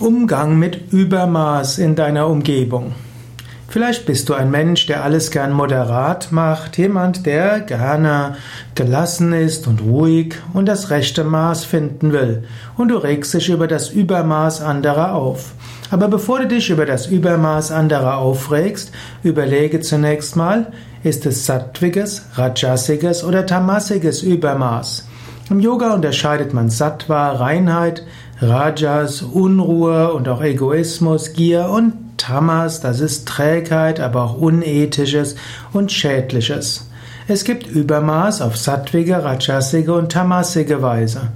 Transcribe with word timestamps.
Umgang 0.00 0.60
mit 0.60 0.92
Übermaß 0.92 1.78
in 1.78 1.96
deiner 1.96 2.28
Umgebung. 2.28 2.94
Vielleicht 3.66 4.06
bist 4.06 4.28
du 4.28 4.34
ein 4.34 4.48
Mensch, 4.48 4.86
der 4.86 5.02
alles 5.02 5.32
gern 5.32 5.52
moderat 5.52 6.30
macht, 6.30 6.78
jemand, 6.78 7.26
der 7.26 7.58
gerne 7.58 8.36
gelassen 8.76 9.32
ist 9.32 9.66
und 9.66 9.82
ruhig 9.82 10.36
und 10.54 10.66
das 10.66 10.90
rechte 10.90 11.24
Maß 11.24 11.64
finden 11.64 12.12
will, 12.12 12.44
und 12.76 12.88
du 12.88 12.96
regst 12.96 13.34
dich 13.34 13.48
über 13.48 13.66
das 13.66 13.88
Übermaß 13.88 14.62
anderer 14.62 15.14
auf. 15.14 15.52
Aber 15.90 16.06
bevor 16.06 16.38
du 16.38 16.46
dich 16.46 16.70
über 16.70 16.86
das 16.86 17.08
Übermaß 17.08 17.72
anderer 17.72 18.18
aufregst, 18.18 18.92
überlege 19.24 19.80
zunächst 19.80 20.36
mal, 20.36 20.72
ist 21.02 21.26
es 21.26 21.44
sattwiges, 21.44 22.22
rajasiges 22.34 23.24
oder 23.24 23.46
tamasiges 23.46 24.22
Übermaß? 24.22 25.08
Im 25.50 25.60
Yoga 25.60 25.94
unterscheidet 25.94 26.52
man 26.52 26.68
Sattva, 26.68 27.32
Reinheit, 27.32 28.04
Rajas, 28.40 29.22
Unruhe 29.22 30.12
und 30.12 30.28
auch 30.28 30.42
Egoismus, 30.42 31.32
Gier 31.32 31.68
und 31.70 31.94
Tamas, 32.18 32.80
das 32.80 33.00
ist 33.00 33.26
Trägheit, 33.26 33.98
aber 33.98 34.22
auch 34.22 34.38
Unethisches 34.38 35.34
und 35.72 35.90
Schädliches. 35.90 36.88
Es 37.26 37.44
gibt 37.44 37.66
Übermaß 37.66 38.40
auf 38.42 38.56
sattwige, 38.56 39.24
rajasige 39.24 39.92
und 39.92 40.12
tamasige 40.12 40.82
Weise. 40.82 41.32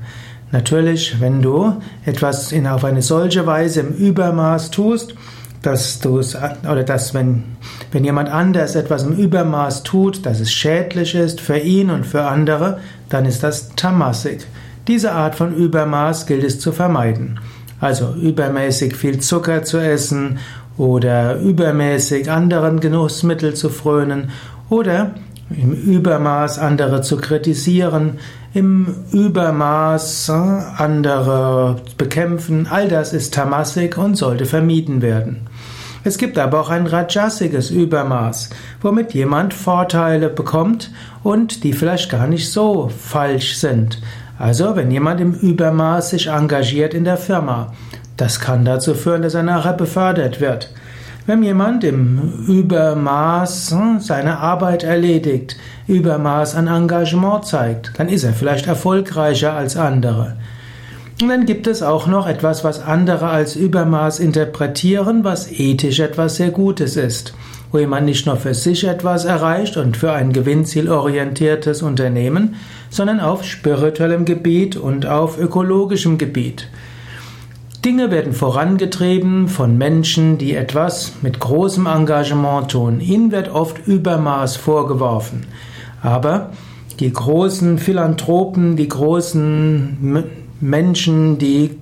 Natürlich, 0.52 1.20
wenn 1.20 1.42
du 1.42 1.74
etwas 2.04 2.52
in, 2.52 2.66
auf 2.66 2.84
eine 2.84 3.02
solche 3.02 3.46
Weise 3.46 3.80
im 3.80 3.88
Übermaß 3.88 4.70
tust, 4.70 5.14
dass 5.62 5.98
du 6.00 6.18
es, 6.18 6.36
oder 6.36 6.84
dass 6.84 7.14
wenn, 7.14 7.44
wenn 7.90 8.04
jemand 8.04 8.28
anders 8.28 8.74
etwas 8.74 9.02
im 9.04 9.12
Übermaß 9.12 9.82
tut, 9.82 10.24
dass 10.24 10.40
es 10.40 10.52
schädlich 10.52 11.14
ist 11.14 11.40
für 11.40 11.58
ihn 11.58 11.90
und 11.90 12.06
für 12.06 12.24
andere, 12.24 12.80
dann 13.08 13.24
ist 13.24 13.42
das 13.42 13.70
tamasik. 13.74 14.46
Diese 14.88 15.12
Art 15.12 15.34
von 15.34 15.54
Übermaß 15.54 16.26
gilt 16.26 16.44
es 16.44 16.58
zu 16.58 16.72
vermeiden. 16.72 17.38
Also 17.80 18.14
übermäßig 18.14 18.96
viel 18.96 19.20
Zucker 19.20 19.62
zu 19.62 19.78
essen 19.78 20.38
oder 20.76 21.38
übermäßig 21.38 22.30
anderen 22.30 22.80
Genussmittel 22.80 23.54
zu 23.54 23.68
frönen 23.68 24.30
oder 24.70 25.14
im 25.50 25.72
Übermaß 25.72 26.58
andere 26.58 27.02
zu 27.02 27.16
kritisieren, 27.16 28.18
im 28.54 28.94
Übermaß 29.12 30.28
äh, 30.28 30.32
andere 30.32 31.76
bekämpfen, 31.98 32.66
all 32.70 32.88
das 32.88 33.12
ist 33.12 33.34
tamasik 33.34 33.98
und 33.98 34.16
sollte 34.16 34.46
vermieden 34.46 35.02
werden. 35.02 35.48
Es 36.04 36.18
gibt 36.18 36.38
aber 36.38 36.60
auch 36.60 36.70
ein 36.70 36.86
rajasiges 36.86 37.70
Übermaß, 37.70 38.50
womit 38.80 39.14
jemand 39.14 39.54
Vorteile 39.54 40.28
bekommt 40.28 40.90
und 41.22 41.62
die 41.62 41.72
vielleicht 41.72 42.10
gar 42.10 42.26
nicht 42.26 42.50
so 42.50 42.90
falsch 42.98 43.56
sind. 43.56 44.00
Also, 44.42 44.74
wenn 44.74 44.90
jemand 44.90 45.20
im 45.20 45.34
Übermaß 45.34 46.10
sich 46.10 46.26
engagiert 46.26 46.94
in 46.94 47.04
der 47.04 47.16
Firma, 47.16 47.72
das 48.16 48.40
kann 48.40 48.64
dazu 48.64 48.92
führen, 48.92 49.22
dass 49.22 49.34
er 49.34 49.44
nachher 49.44 49.72
befördert 49.72 50.40
wird. 50.40 50.74
Wenn 51.26 51.44
jemand 51.44 51.84
im 51.84 52.44
Übermaß 52.48 53.70
hm, 53.70 54.00
seine 54.00 54.38
Arbeit 54.38 54.82
erledigt, 54.82 55.56
Übermaß 55.86 56.56
an 56.56 56.66
Engagement 56.66 57.46
zeigt, 57.46 57.92
dann 57.98 58.08
ist 58.08 58.24
er 58.24 58.32
vielleicht 58.32 58.66
erfolgreicher 58.66 59.52
als 59.52 59.76
andere. 59.76 60.34
Und 61.22 61.28
dann 61.28 61.46
gibt 61.46 61.68
es 61.68 61.84
auch 61.84 62.08
noch 62.08 62.26
etwas, 62.26 62.64
was 62.64 62.82
andere 62.82 63.28
als 63.28 63.54
Übermaß 63.54 64.18
interpretieren, 64.18 65.22
was 65.22 65.52
ethisch 65.52 66.00
etwas 66.00 66.34
sehr 66.34 66.50
Gutes 66.50 66.96
ist, 66.96 67.32
wo 67.70 67.78
jemand 67.78 68.06
nicht 68.06 68.26
nur 68.26 68.36
für 68.36 68.54
sich 68.54 68.82
etwas 68.82 69.24
erreicht 69.24 69.76
und 69.76 69.96
für 69.96 70.10
ein 70.10 70.32
gewinnzielorientiertes 70.32 71.82
Unternehmen, 71.82 72.56
sondern 72.90 73.20
auf 73.20 73.44
spirituellem 73.44 74.24
Gebiet 74.24 74.74
und 74.74 75.06
auf 75.06 75.38
ökologischem 75.38 76.18
Gebiet. 76.18 76.68
Dinge 77.84 78.10
werden 78.10 78.32
vorangetrieben 78.32 79.46
von 79.46 79.78
Menschen, 79.78 80.38
die 80.38 80.56
etwas 80.56 81.12
mit 81.22 81.38
großem 81.38 81.86
Engagement 81.86 82.72
tun. 82.72 83.00
Ihnen 83.00 83.30
wird 83.30 83.48
oft 83.48 83.86
Übermaß 83.86 84.56
vorgeworfen. 84.56 85.46
Aber 86.02 86.50
die 86.98 87.12
großen 87.12 87.78
Philanthropen, 87.78 88.74
die 88.74 88.88
großen 88.88 90.41
Menschen, 90.62 91.38
die 91.38 91.76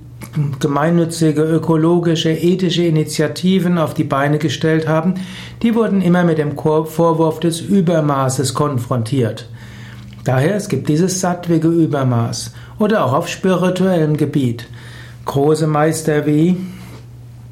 gemeinnützige, 0.58 1.42
ökologische, 1.42 2.30
ethische 2.30 2.84
Initiativen 2.84 3.78
auf 3.78 3.94
die 3.94 4.04
Beine 4.04 4.38
gestellt 4.38 4.88
haben, 4.88 5.14
die 5.62 5.74
wurden 5.74 6.02
immer 6.02 6.24
mit 6.24 6.38
dem 6.38 6.56
Vorwurf 6.56 7.40
des 7.40 7.60
Übermaßes 7.60 8.54
konfrontiert. 8.54 9.48
Daher 10.24 10.56
es 10.56 10.68
gibt 10.68 10.88
dieses 10.88 11.20
sattwige 11.20 11.68
Übermaß 11.68 12.54
oder 12.78 13.04
auch 13.04 13.12
auf 13.12 13.28
spirituellem 13.28 14.16
Gebiet. 14.16 14.66
Große 15.26 15.66
Meister 15.66 16.26
wie 16.26 16.56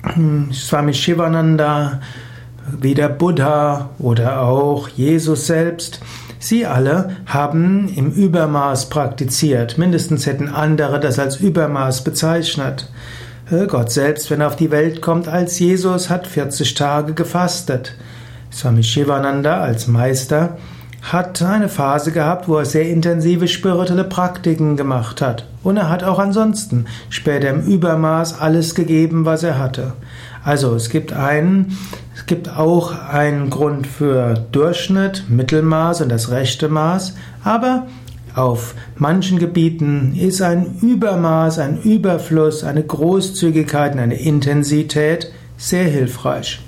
hm, 0.03 0.53
Swami 0.53 0.95
Shivananda, 0.95 2.01
wie 2.81 2.95
der 2.95 3.09
Buddha 3.09 3.91
oder 3.99 4.43
auch 4.43 4.89
Jesus 4.89 5.47
selbst, 5.47 6.01
Sie 6.39 6.67
alle 6.67 7.17
haben 7.27 7.89
im 7.95 8.13
Übermaß 8.13 8.89
praktiziert. 8.91 9.79
Mindestens 9.79 10.27
hätten 10.27 10.49
andere 10.49 11.01
das 11.01 11.19
als 11.19 11.37
Übermaß 11.37 12.05
bezeichnet. 12.05 12.91
Äh, 13.51 13.67
Gott 13.67 13.91
selbst, 13.91 14.31
wenn 14.31 14.41
er 14.41 14.49
auf 14.49 14.57
die 14.57 14.71
Welt 14.71 15.01
kommt 15.01 15.29
als 15.29 15.59
Jesus, 15.59 16.11
hat 16.11 16.27
40 16.27 16.75
Tage 16.75 17.15
gefastet. 17.15 17.95
Swami 18.53 18.83
Shivananda 18.83 19.61
als 19.61 19.89
Meister 19.89 20.57
hat 21.03 21.43
eine 21.43 21.69
Phase 21.69 22.13
gehabt, 22.13 22.49
wo 22.49 22.57
er 22.57 22.65
sehr 22.65 22.89
intensive 22.89 23.49
spirituelle 23.49 24.05
Praktiken 24.05 24.77
gemacht 24.77 25.23
hat. 25.23 25.47
Und 25.63 25.77
er 25.77 25.89
hat 25.89 26.05
auch 26.05 26.19
ansonsten 26.19 26.87
später 27.09 27.51
im 27.51 27.63
Übermaß 27.63 28.41
alles 28.41 28.75
gegeben, 28.75 29.25
was 29.25 29.43
er 29.43 29.59
hatte. 29.59 29.93
Also 30.45 30.75
es 30.75 30.89
gibt 30.91 31.13
einen, 31.13 31.77
es 32.15 32.27
gibt 32.27 32.49
auch 32.57 32.93
einen 33.09 33.51
Grund 33.51 33.87
für 33.87 34.35
Durchschnitt, 34.53 35.25
Mittelmaß 35.29 36.01
und 36.03 36.09
das 36.09 36.31
rechte 36.31 36.69
Maß, 36.69 37.15
aber 37.45 37.87
auf 38.35 38.75
manchen 38.97 39.39
Gebieten 39.39 40.15
ist 40.17 40.43
ein 40.43 40.77
Übermaß, 40.81 41.59
ein 41.59 41.83
Überfluss, 41.83 42.63
eine 42.63 42.85
Großzügigkeit 42.85 43.95
und 43.95 43.99
eine 43.99 44.21
Intensität 44.21 45.33
sehr 45.57 45.85
hilfreich. 45.85 46.61